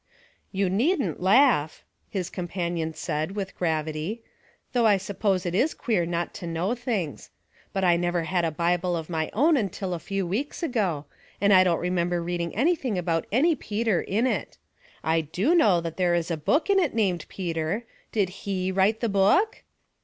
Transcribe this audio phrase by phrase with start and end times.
[0.59, 4.23] "You needn't laugh," his companion said, with gravity.''
[4.73, 7.29] Though I suppose it is queer not to know things.
[7.71, 11.05] But I never had a Bible of my own until a few weeks ago,
[11.39, 14.57] and I don't remember reading anything about any Peter in it.
[15.03, 19.01] I do know that there is a book in it named Peter; did he write
[19.01, 19.61] the book